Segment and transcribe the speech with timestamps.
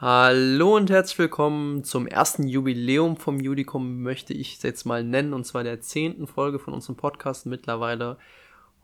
[0.00, 5.32] Hallo und herzlich willkommen zum ersten Jubiläum vom Judikum, möchte ich es jetzt mal nennen,
[5.32, 8.18] und zwar der zehnten Folge von unserem Podcast mittlerweile.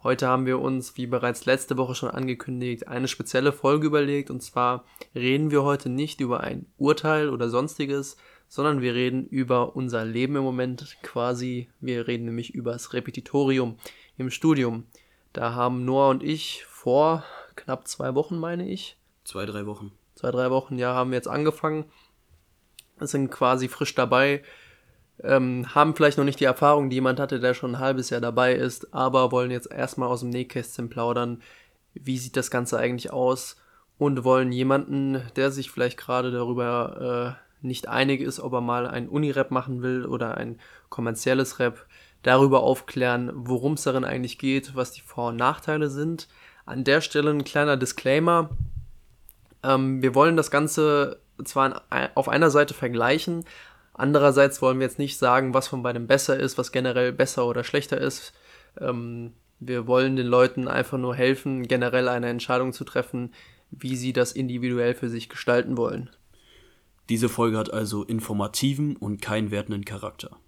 [0.04, 4.40] Heute haben wir uns, wie bereits letzte Woche schon angekündigt, eine spezielle Folge überlegt, und
[4.40, 8.16] zwar reden wir heute nicht über ein Urteil oder sonstiges,
[8.46, 11.68] sondern wir reden über unser Leben im Moment quasi.
[11.80, 13.78] Wir reden nämlich über das Repetitorium
[14.16, 14.84] im Studium.
[15.32, 17.24] Da haben Noah und ich vor
[17.56, 18.96] knapp zwei Wochen, meine ich.
[19.24, 19.90] Zwei, drei Wochen
[20.20, 21.84] zwei, drei Wochen, ja, haben wir jetzt angefangen,
[22.98, 24.42] sind quasi frisch dabei,
[25.22, 28.20] ähm, haben vielleicht noch nicht die Erfahrung, die jemand hatte, der schon ein halbes Jahr
[28.20, 31.42] dabei ist, aber wollen jetzt erstmal aus dem Nähkästchen plaudern,
[31.94, 33.56] wie sieht das Ganze eigentlich aus
[33.98, 38.86] und wollen jemanden, der sich vielleicht gerade darüber äh, nicht einig ist, ob er mal
[38.86, 41.86] ein Unirap machen will oder ein kommerzielles Rap,
[42.22, 46.28] darüber aufklären, worum es darin eigentlich geht, was die Vor- und Nachteile sind.
[46.66, 48.50] An der Stelle ein kleiner Disclaimer.
[49.62, 51.82] Ähm, wir wollen das Ganze zwar
[52.14, 53.44] auf einer Seite vergleichen,
[53.94, 57.64] andererseits wollen wir jetzt nicht sagen, was von beidem besser ist, was generell besser oder
[57.64, 58.32] schlechter ist.
[58.78, 63.32] Ähm, wir wollen den Leuten einfach nur helfen, generell eine Entscheidung zu treffen,
[63.70, 66.10] wie sie das individuell für sich gestalten wollen.
[67.08, 70.38] Diese Folge hat also informativen und keinen wertenden Charakter.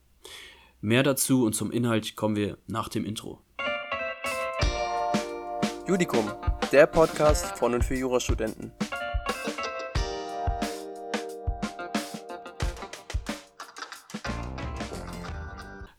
[0.80, 3.40] Mehr dazu und zum Inhalt kommen wir nach dem Intro.
[5.86, 6.30] Judikum,
[6.70, 8.72] der Podcast von und für Jurastudenten.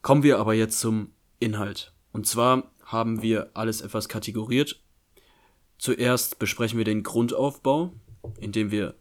[0.03, 1.93] Kommen wir aber jetzt zum Inhalt.
[2.11, 4.83] Und zwar haben wir alles etwas kategoriert.
[5.77, 7.93] Zuerst besprechen wir den Grundaufbau,
[8.37, 8.95] indem wir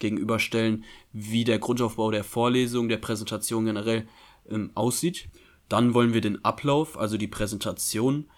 [0.00, 4.08] gegenüberstellen, wie der Grundaufbau der Vorlesung, der Präsentation generell
[4.48, 5.28] ähm, aussieht.
[5.68, 8.30] Dann wollen wir den Ablauf, also die Präsentation,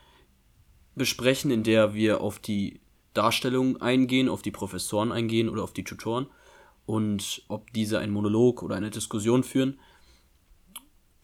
[0.96, 2.80] besprechen, in der wir auf die
[3.14, 6.26] Darstellung eingehen, auf die Professoren eingehen oder auf die Tutoren
[6.84, 9.78] und ob diese einen Monolog oder eine Diskussion führen.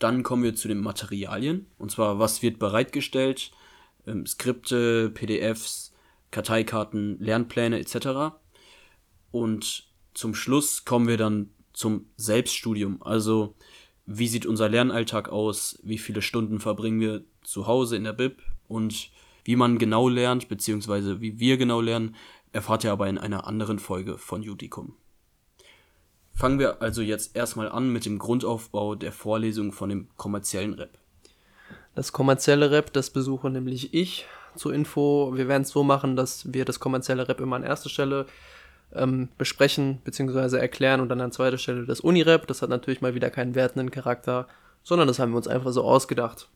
[0.04, 1.64] Dann kommen wir zu den Materialien.
[1.78, 3.52] Und zwar, was wird bereitgestellt?
[4.06, 5.94] Ähm, Skripte, PDFs,
[6.30, 8.36] Karteikarten, Lernpläne etc.
[9.30, 13.02] Und zum Schluss kommen wir dann zum Selbststudium.
[13.02, 13.54] Also,
[14.04, 15.78] wie sieht unser Lernalltag aus?
[15.82, 18.42] Wie viele Stunden verbringen wir zu Hause in der Bib?
[18.68, 19.08] Und
[19.44, 22.14] wie man genau lernt, beziehungsweise wie wir genau lernen,
[22.52, 24.96] erfahrt ihr aber in einer anderen Folge von Judicum.
[26.34, 30.98] Fangen wir also jetzt erstmal an mit dem Grundaufbau der Vorlesung von dem kommerziellen Rap.
[31.94, 34.26] Das kommerzielle Rap, das besuche nämlich ich.
[34.56, 37.88] Zur Info, wir werden es so machen, dass wir das kommerzielle Rap immer an erster
[37.88, 38.26] Stelle
[38.92, 40.56] ähm, besprechen bzw.
[40.58, 42.48] erklären und dann an zweiter Stelle das Unirap.
[42.48, 44.48] Das hat natürlich mal wieder keinen wertenden Charakter,
[44.82, 46.48] sondern das haben wir uns einfach so ausgedacht.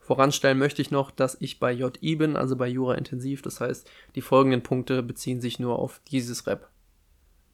[0.00, 3.42] Voranstellen möchte ich noch, dass ich bei JI bin, also bei Jura Intensiv.
[3.42, 6.70] Das heißt, die folgenden Punkte beziehen sich nur auf dieses Rap.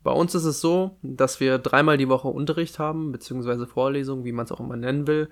[0.02, 4.32] Bei uns ist es so, dass wir dreimal die Woche Unterricht haben, beziehungsweise Vorlesungen, wie
[4.32, 5.28] man es auch immer nennen will,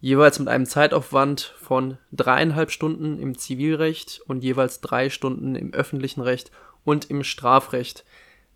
[0.00, 6.20] jeweils mit einem Zeitaufwand von dreieinhalb Stunden im Zivilrecht und jeweils drei Stunden im öffentlichen
[6.20, 6.50] Recht
[6.84, 8.04] und im Strafrecht.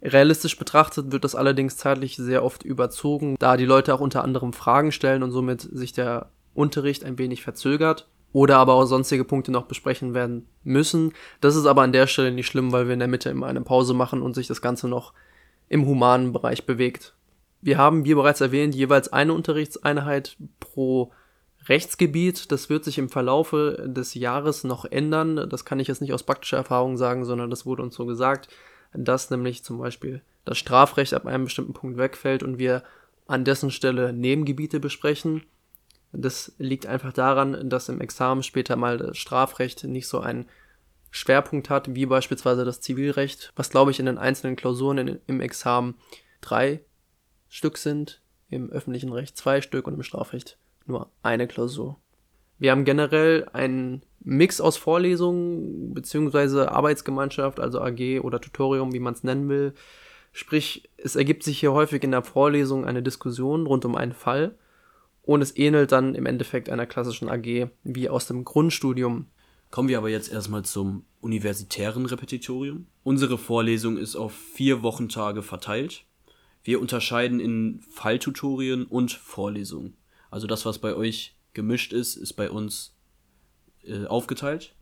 [0.02, 4.52] Realistisch betrachtet wird das allerdings zeitlich sehr oft überzogen, da die Leute auch unter anderem
[4.52, 9.50] Fragen stellen und somit sich der Unterricht ein wenig verzögert oder aber auch sonstige Punkte
[9.50, 11.12] noch besprechen werden müssen.
[11.40, 13.60] Das ist aber an der Stelle nicht schlimm, weil wir in der Mitte immer eine
[13.60, 15.12] Pause machen und sich das Ganze noch
[15.70, 17.14] im humanen Bereich bewegt.
[17.62, 21.12] Wir haben, wie bereits erwähnt, jeweils eine Unterrichtseinheit pro
[21.66, 22.50] Rechtsgebiet.
[22.52, 25.48] Das wird sich im Verlaufe des Jahres noch ändern.
[25.48, 28.48] Das kann ich jetzt nicht aus praktischer Erfahrung sagen, sondern das wurde uns so gesagt,
[28.92, 32.82] dass nämlich zum Beispiel das Strafrecht ab einem bestimmten Punkt wegfällt und wir
[33.26, 35.44] an dessen Stelle Nebengebiete besprechen.
[36.12, 40.46] Das liegt einfach daran, dass im Examen später mal das Strafrecht nicht so ein
[41.10, 45.40] Schwerpunkt hat, wie beispielsweise das Zivilrecht, was glaube ich in den einzelnen Klausuren in, im
[45.40, 45.94] Examen
[46.40, 46.80] drei
[47.48, 51.96] Stück sind, im öffentlichen Recht zwei Stück und im Strafrecht nur eine Klausur.
[52.58, 59.14] Wir haben generell einen Mix aus Vorlesungen beziehungsweise Arbeitsgemeinschaft, also AG oder Tutorium, wie man
[59.14, 59.72] es nennen will.
[60.32, 64.54] Sprich, es ergibt sich hier häufig in der Vorlesung eine Diskussion rund um einen Fall
[65.22, 69.26] und es ähnelt dann im Endeffekt einer klassischen AG wie aus dem Grundstudium
[69.70, 72.86] Kommen wir aber jetzt erstmal zum universitären Repetitorium.
[73.04, 76.04] Unsere Vorlesung ist auf vier Wochentage verteilt.
[76.64, 79.96] Wir unterscheiden in Falltutorien und Vorlesungen.
[80.30, 82.96] Also das, was bei euch gemischt ist, ist bei uns
[83.84, 84.74] äh, aufgeteilt.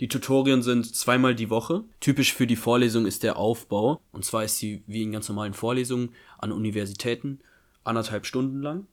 [0.00, 1.84] Die Tutorien sind zweimal die Woche.
[2.00, 4.00] Typisch für die Vorlesung ist der Aufbau.
[4.12, 7.40] Und zwar ist sie wie in ganz normalen Vorlesungen an Universitäten
[7.84, 8.86] anderthalb Stunden lang.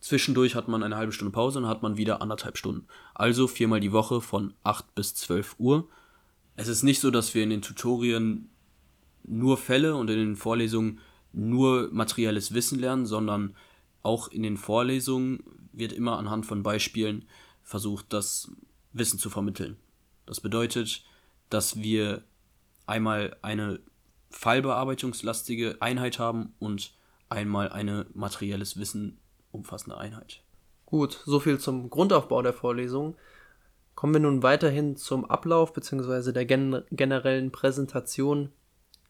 [0.00, 2.86] Zwischendurch hat man eine halbe Stunde Pause und hat man wieder anderthalb Stunden.
[3.14, 5.88] Also viermal die Woche von 8 bis 12 Uhr.
[6.56, 8.50] Es ist nicht so, dass wir in den Tutorien
[9.24, 11.00] nur Fälle und in den Vorlesungen
[11.32, 13.54] nur materielles Wissen lernen, sondern
[14.02, 15.42] auch in den Vorlesungen
[15.72, 17.26] wird immer anhand von Beispielen
[17.62, 18.50] versucht, das
[18.92, 19.76] Wissen zu vermitteln.
[20.26, 21.04] Das bedeutet,
[21.50, 22.24] dass wir
[22.86, 23.80] einmal eine
[24.30, 26.94] fallbearbeitungslastige Einheit haben und
[27.28, 29.18] einmal eine materielles Wissen
[29.58, 30.42] umfassende Einheit.
[30.86, 33.16] Gut, soviel zum Grundaufbau der Vorlesung.
[33.94, 36.32] Kommen wir nun weiterhin zum Ablauf bzw.
[36.32, 38.50] der gen generellen Präsentation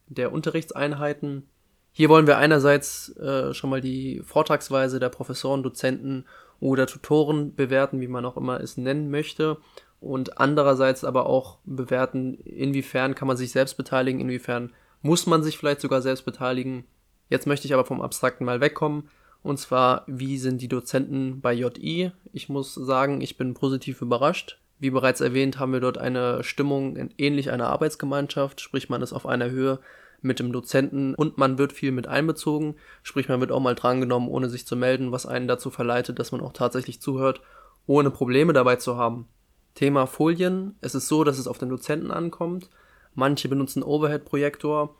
[0.06, 1.48] der Unterrichtseinheiten.
[1.92, 6.24] Hier wollen wir einerseits äh, schon mal die Vortragsweise der Professoren, Dozenten
[6.60, 9.58] oder Tutoren bewerten, wie man auch immer es nennen möchte.
[10.00, 14.72] Und andererseits aber auch bewerten, inwiefern kann man sich selbst beteiligen, inwiefern
[15.02, 16.84] muss man sich vielleicht sogar selbst beteiligen.
[17.28, 19.10] Jetzt möchte ich aber vom Abstrakten mal wegkommen.
[19.48, 22.12] Und zwar, wie sind die Dozenten bei JI?
[22.34, 24.60] Ich muss sagen, ich bin positiv überrascht.
[24.78, 29.24] Wie bereits erwähnt, haben wir dort eine Stimmung ähnlich einer Arbeitsgemeinschaft, sprich man ist auf
[29.24, 29.78] einer Höhe
[30.20, 34.28] mit dem Dozenten und man wird viel mit einbezogen, sprich man wird auch mal drangenommen,
[34.28, 37.40] ohne sich zu melden, was einen dazu verleitet, dass man auch tatsächlich zuhört,
[37.86, 39.28] ohne Probleme dabei zu haben.
[39.74, 40.76] Thema Folien.
[40.82, 42.68] Es ist so, dass es auf den Dozenten ankommt.
[43.14, 44.94] Manche benutzen Overhead-Projektor,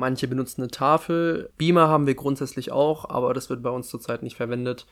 [0.00, 1.50] manche benutzen eine Tafel.
[1.56, 4.86] Beamer haben wir grundsätzlich auch, aber das wird bei uns zurzeit nicht verwendet.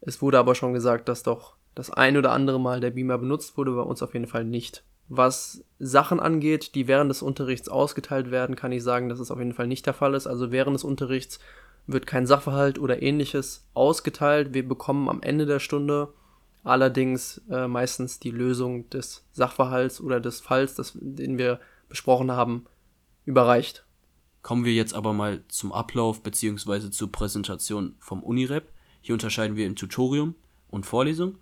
[0.00, 3.56] Es wurde aber schon gesagt, dass doch das ein oder andere Mal der Beamer benutzt
[3.56, 4.84] wurde, bei uns auf jeden Fall nicht.
[5.08, 9.38] Was Sachen angeht, die während des Unterrichts ausgeteilt werden, kann ich sagen, dass es auf
[9.38, 10.26] jeden Fall nicht der Fall ist.
[10.26, 11.40] Also während des Unterrichts
[11.86, 14.54] wird kein Sachverhalt oder ähnliches ausgeteilt.
[14.54, 16.08] Wir bekommen am Ende der Stunde
[16.64, 22.66] allerdings äh, meistens die Lösung des Sachverhalts oder des Falls, das, den wir besprochen haben,
[23.24, 23.84] überreicht.
[24.42, 26.90] Kommen wir jetzt aber mal zum Ablauf bzw.
[26.90, 28.72] zur Präsentation vom Unirep.
[29.00, 30.34] Hier unterscheiden wir in Tutorium
[30.68, 31.38] und Vorlesung.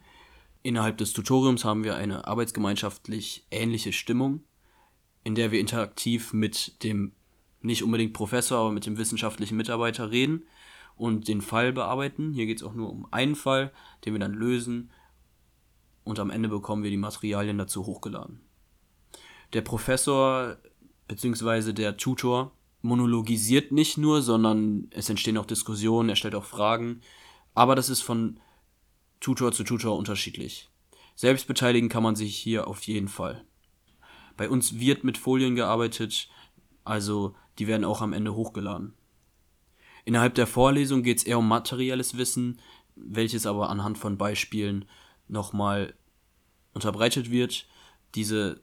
[0.62, 4.44] Innerhalb des Tutoriums haben wir eine arbeitsgemeinschaftlich ähnliche Stimmung,
[5.24, 7.12] in der wir interaktiv mit dem
[7.62, 10.44] nicht unbedingt Professor, aber mit dem wissenschaftlichen Mitarbeiter reden
[10.96, 12.32] und den Fall bearbeiten.
[12.32, 13.72] Hier geht es auch nur um einen Fall,
[14.04, 14.90] den wir dann lösen
[16.04, 18.40] und am Ende bekommen wir die Materialien dazu hochgeladen.
[19.54, 20.58] Der Professor
[21.08, 21.72] bzw.
[21.72, 27.00] der Tutor monologisiert nicht nur, sondern es entstehen auch Diskussionen, er stellt auch Fragen,
[27.54, 28.40] aber das ist von
[29.20, 30.68] Tutor zu Tutor unterschiedlich.
[31.14, 33.44] Selbst beteiligen kann man sich hier auf jeden Fall.
[34.36, 36.30] Bei uns wird mit Folien gearbeitet,
[36.84, 38.94] also die werden auch am Ende hochgeladen.
[40.06, 42.60] Innerhalb der Vorlesung geht es eher um materielles Wissen,
[42.96, 44.86] welches aber anhand von Beispielen
[45.28, 45.94] nochmal
[46.72, 47.66] unterbreitet wird.
[48.14, 48.62] Diese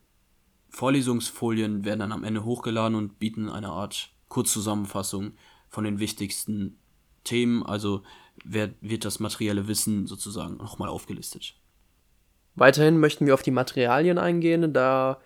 [0.69, 5.33] Vorlesungsfolien werden dann am Ende hochgeladen und bieten eine Art Kurzzusammenfassung
[5.69, 6.77] von den wichtigsten
[7.23, 8.03] Themen, also
[8.43, 11.55] wird das materielle Wissen sozusagen nochmal aufgelistet.
[12.55, 15.19] Weiterhin möchten wir auf die Materialien eingehen, da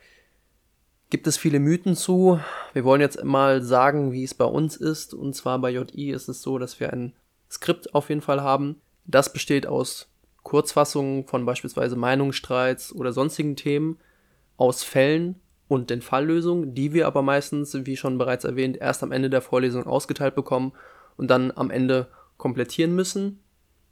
[1.11, 2.39] gibt es viele Mythen zu.
[2.73, 5.13] Wir wollen jetzt mal sagen, wie es bei uns ist.
[5.13, 7.13] Und zwar bei JI ist es so, dass wir ein
[7.49, 8.81] Skript auf jeden Fall haben.
[9.05, 10.09] Das besteht aus
[10.43, 13.99] Kurzfassungen von beispielsweise Meinungsstreits oder sonstigen Themen,
[14.57, 15.35] aus Fällen
[15.67, 19.41] und den Falllösungen, die wir aber meistens, wie schon bereits erwähnt, erst am Ende der
[19.41, 20.73] Vorlesung ausgeteilt bekommen
[21.17, 22.07] und dann am Ende
[22.37, 23.39] komplettieren müssen.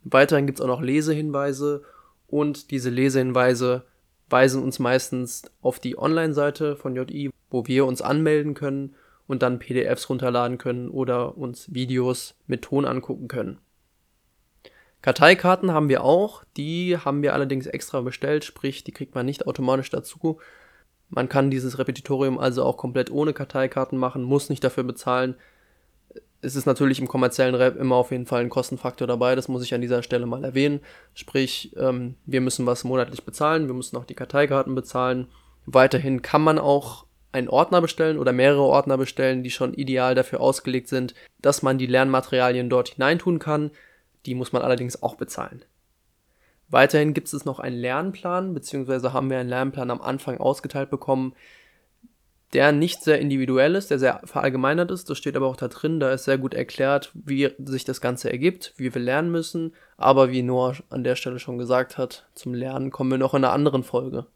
[0.04, 1.82] Weiterhin gibt es auch noch Lesehinweise
[2.26, 3.84] und diese Lesehinweise
[4.28, 8.94] weisen uns meistens auf die Online-Seite von JI, wo wir uns anmelden können
[9.26, 13.58] und dann PDFs runterladen können oder uns Videos mit Ton angucken können.
[15.02, 19.46] Karteikarten haben wir auch, die haben wir allerdings extra bestellt, sprich, die kriegt man nicht
[19.46, 20.38] automatisch dazu.
[21.08, 25.34] Man kann dieses Repetitorium also auch komplett ohne Karteikarten machen, muss nicht dafür bezahlen.
[26.42, 29.64] Es ist natürlich im kommerziellen Rap immer auf jeden Fall ein Kostenfaktor dabei, das muss
[29.64, 30.80] ich an dieser Stelle mal erwähnen.
[31.14, 35.28] Sprich, ähm, wir müssen was monatlich bezahlen, wir müssen auch die Karteikarten bezahlen.
[35.66, 40.40] Weiterhin kann man auch einen Ordner bestellen oder mehrere Ordner bestellen, die schon ideal dafür
[40.40, 43.70] ausgelegt sind, dass man die Lernmaterialien dort hineintun kann.
[44.26, 45.64] Die muss man allerdings auch bezahlen.
[46.68, 51.34] Weiterhin gibt es noch einen Lernplan, beziehungsweise haben wir einen Lernplan am Anfang ausgeteilt bekommen,
[52.52, 55.08] der nicht sehr individuell ist, der sehr verallgemeinert ist.
[55.08, 56.00] Das steht aber auch da drin.
[56.00, 59.74] Da ist sehr gut erklärt, wie sich das Ganze ergibt, wie wir lernen müssen.
[59.96, 63.44] Aber wie Noah an der Stelle schon gesagt hat, zum Lernen kommen wir noch in
[63.44, 64.26] einer anderen Folge.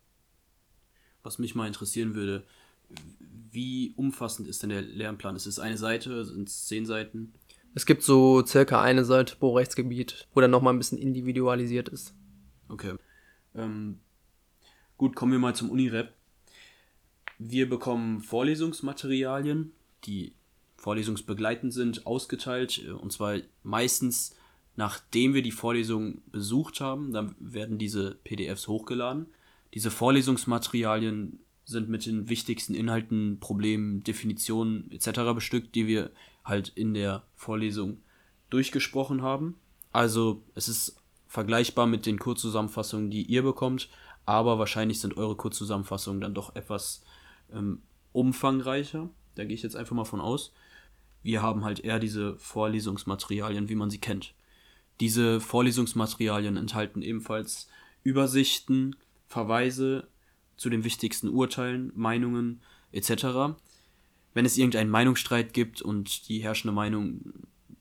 [1.22, 2.44] Was mich mal interessieren würde,
[3.50, 5.36] wie umfassend ist denn der Lernplan?
[5.36, 6.24] Ist es eine Seite?
[6.24, 7.32] Sind es zehn Seiten?
[7.74, 12.14] Es gibt so circa eine Seite pro Rechtsgebiet, wo dann nochmal ein bisschen individualisiert ist.
[12.68, 12.94] Okay.
[13.54, 13.98] Ähm,
[14.96, 16.12] gut, kommen wir mal zum Unirep.
[17.38, 19.72] Wir bekommen Vorlesungsmaterialien,
[20.04, 20.34] die
[20.76, 22.84] vorlesungsbegleitend sind, ausgeteilt.
[22.86, 24.36] Äh, und zwar meistens,
[24.76, 27.12] nachdem wir die Vorlesung besucht haben.
[27.12, 29.26] Dann werden diese PDFs hochgeladen.
[29.72, 35.34] Diese Vorlesungsmaterialien sind mit den wichtigsten Inhalten, Problemen, Definitionen etc.
[35.34, 36.10] bestückt, die wir
[36.44, 37.98] halt in der Vorlesung
[38.50, 39.56] durchgesprochen haben.
[39.92, 43.88] Also es ist vergleichbar mit den Kurzzusammenfassungen, die ihr bekommt,
[44.26, 47.02] aber wahrscheinlich sind eure Kurzzusammenfassungen dann doch etwas
[47.52, 49.08] ähm, umfangreicher.
[49.34, 50.52] Da gehe ich jetzt einfach mal von aus.
[51.22, 54.34] Wir haben halt eher diese Vorlesungsmaterialien, wie man sie kennt.
[55.00, 57.68] Diese Vorlesungsmaterialien enthalten ebenfalls
[58.02, 60.06] Übersichten, Verweise
[60.56, 62.60] zu den wichtigsten Urteilen, Meinungen
[62.92, 63.56] etc.
[64.32, 67.32] Wenn es irgendeinen Meinungsstreit gibt und die herrschende Meinung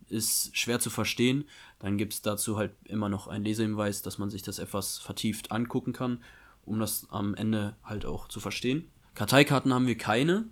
[0.10, 1.46] ist schwer zu verstehen,
[1.80, 5.52] dann gibt es dazu halt immer noch einen Lesehinweis, dass man sich das etwas vertieft
[5.52, 6.24] angucken kann,
[6.66, 8.88] um das am Ende halt auch zu verstehen.
[9.16, 10.46] Karteikarten haben wir keine.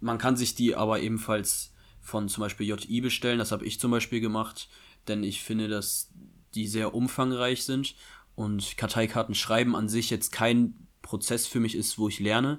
[0.00, 3.38] Man kann sich die aber ebenfalls von zum Beispiel JI bestellen.
[3.38, 4.68] Das habe ich zum Beispiel gemacht,
[5.08, 6.10] denn ich finde, dass
[6.54, 7.94] die sehr umfangreich sind
[8.34, 12.58] und Karteikarten schreiben an sich jetzt kein Prozess für mich ist, wo ich lerne.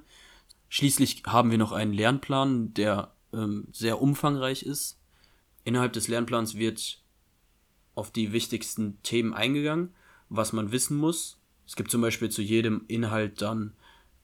[0.69, 4.99] Schließlich haben wir noch einen Lernplan, der ähm, sehr umfangreich ist.
[5.65, 7.03] Innerhalb des Lernplans wird
[7.95, 9.93] auf die wichtigsten Themen eingegangen,
[10.29, 11.41] was man wissen muss.
[11.67, 13.73] Es gibt zum Beispiel zu jedem Inhalt dann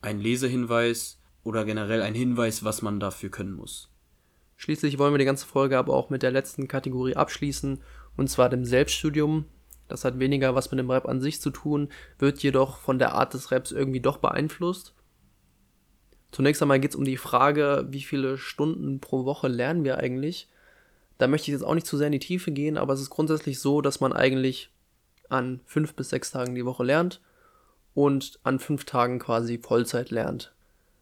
[0.02, 3.90] einen Lesehinweis oder generell einen Hinweis, was man dafür können muss.
[4.58, 7.82] Schließlich wollen wir die ganze Folge aber auch mit der letzten Kategorie abschließen,
[8.16, 9.46] und zwar dem Selbststudium.
[9.92, 13.14] Das hat weniger was mit dem Rap an sich zu tun, wird jedoch von der
[13.14, 14.94] Art des Raps irgendwie doch beeinflusst.
[16.32, 20.48] Zunächst einmal geht es um die Frage, wie viele Stunden pro Woche lernen wir eigentlich.
[21.18, 23.10] Da möchte ich jetzt auch nicht zu sehr in die Tiefe gehen, aber es ist
[23.10, 24.72] grundsätzlich so, dass man eigentlich
[25.30, 27.22] an fünf bis sechs Tagen die Woche lernt
[27.94, 30.54] und an fünf Tagen quasi Vollzeit lernt.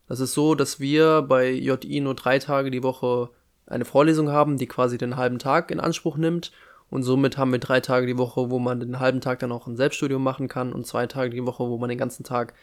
[0.07, 3.29] Das ist so, dass wir bei JI nur drei Tage die Woche
[3.67, 6.51] eine Vorlesung haben, die quasi den halben Tag in Anspruch nimmt
[6.89, 9.67] und somit haben wir drei Tage die Woche, wo man den halben Tag dann auch
[9.67, 12.53] ein Selbststudium machen kann und zwei Tage die Woche, wo man den ganzen Tag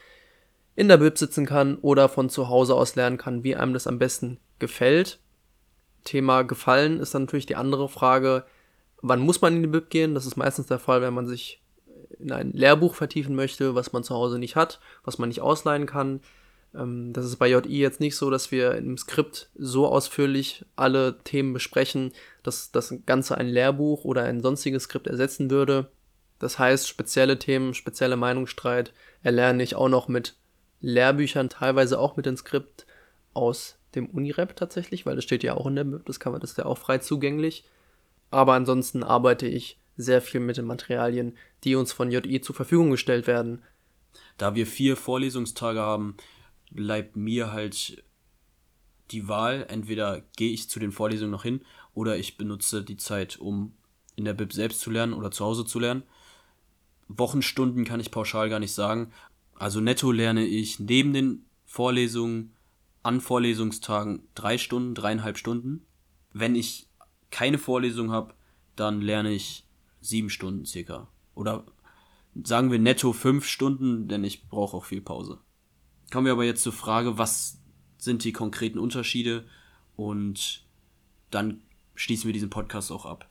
[0.74, 3.86] in der Bib sitzen kann oder von zu Hause aus lernen kann, wie einem das
[3.86, 5.20] am besten gefällt.
[6.04, 8.44] Thema Gefallen ist dann natürlich die andere Frage,
[9.00, 10.14] wann muss man in die Bib gehen?
[10.14, 11.62] Das ist meistens der Fall, wenn man sich
[12.18, 15.86] in ein Lehrbuch vertiefen möchte, was man zu Hause nicht hat, was man nicht ausleihen
[15.86, 16.20] kann.
[16.76, 21.18] Ähm, das ist bei JI jetzt nicht so, dass wir im Skript so ausführlich alle
[21.24, 25.90] Themen besprechen, dass das Ganze ein Lehrbuch oder ein sonstiges Skript ersetzen würde.
[26.38, 28.92] Das heißt, spezielle Themen, spezielle Meinungsstreit
[29.22, 30.34] erlerne ich auch noch mit
[30.80, 32.86] Lehrbüchern, teilweise auch mit dem Skript
[33.32, 36.40] aus dem Unirep tatsächlich, weil das steht ja auch in der Bib, das kann man,
[36.40, 37.64] das ist ja auch frei zugänglich.
[38.30, 42.90] Aber ansonsten arbeite ich sehr viel mit den Materialien, die uns von JI zur Verfügung
[42.90, 43.62] gestellt werden.
[44.36, 46.16] Da wir vier Vorlesungstage haben,
[46.70, 48.02] bleibt mir halt
[49.10, 51.60] die Wahl, entweder gehe ich zu den Vorlesungen noch hin
[51.94, 53.74] oder ich benutze die Zeit, um
[54.16, 56.02] in der Bib selbst zu lernen oder zu Hause zu lernen.
[57.08, 59.12] Wochenstunden kann ich pauschal gar nicht sagen.
[59.54, 62.52] Also netto lerne ich neben den Vorlesungen
[63.02, 65.86] an Vorlesungstagen drei Stunden, dreieinhalb Stunden.
[66.32, 66.88] Wenn ich
[67.30, 68.34] keine Vorlesung habe,
[68.74, 69.64] dann lerne ich
[70.00, 71.08] sieben Stunden circa.
[71.34, 71.64] Oder
[72.44, 75.38] sagen wir netto fünf Stunden, denn ich brauche auch viel Pause.
[76.12, 77.58] Kommen wir aber jetzt zur Frage, was
[77.98, 79.44] sind die konkreten Unterschiede
[79.96, 80.64] und
[81.30, 81.62] dann
[81.94, 83.26] schließen wir diesen Podcast auch ab.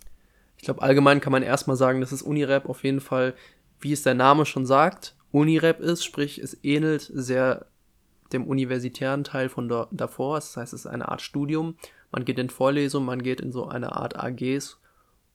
[0.57, 3.35] Ich glaube, allgemein kann man erstmal sagen, dass es Unirap auf jeden Fall,
[3.79, 7.67] wie es der Name schon sagt, Unirap ist, sprich, es ähnelt sehr
[8.31, 10.35] dem universitären Teil von da, davor.
[10.37, 11.75] Das heißt, es ist eine Art Studium.
[12.11, 14.79] Man geht in Vorlesungen, man geht in so eine Art AGs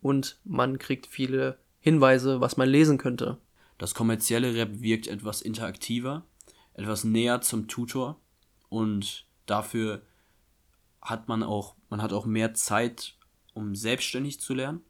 [0.00, 3.38] und man kriegt viele Hinweise, was man lesen könnte.
[3.78, 6.24] Das kommerzielle Rap wirkt etwas interaktiver
[6.80, 8.20] etwas näher zum Tutor
[8.68, 10.02] und dafür
[11.02, 13.16] hat man auch, man hat auch mehr Zeit,
[13.54, 14.80] um selbstständig zu lernen,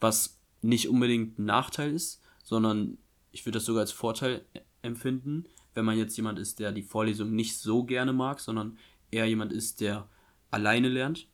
[0.00, 2.98] was nicht unbedingt ein Nachteil ist, sondern
[3.32, 4.44] ich würde das sogar als Vorteil
[4.82, 5.44] empfinden,
[5.74, 8.76] wenn man jetzt jemand ist, der die Vorlesung nicht so gerne mag, sondern
[9.10, 10.08] eher jemand ist, der
[10.50, 11.28] alleine lernt.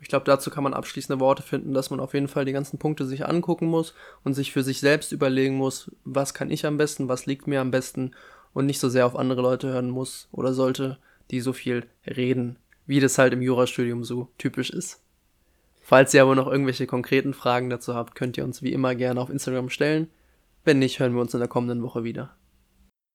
[0.00, 2.78] Ich glaube, dazu kann man abschließende Worte finden, dass man auf jeden Fall die ganzen
[2.78, 6.76] Punkte sich angucken muss und sich für sich selbst überlegen muss, was kann ich am
[6.76, 8.12] besten, was liegt mir am besten
[8.52, 10.98] und nicht so sehr auf andere Leute hören muss oder sollte,
[11.30, 15.02] die so viel reden, wie das halt im Jurastudium so typisch ist.
[15.80, 19.20] Falls ihr aber noch irgendwelche konkreten Fragen dazu habt, könnt ihr uns wie immer gerne
[19.20, 20.08] auf Instagram stellen.
[20.64, 22.36] Wenn nicht, hören wir uns in der kommenden Woche wieder.